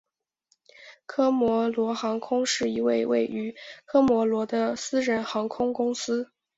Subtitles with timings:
[1.05, 3.55] 科摩罗航空是一间位于
[3.85, 6.31] 科摩罗的私人航空公司。